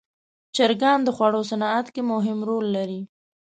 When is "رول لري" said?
2.49-3.01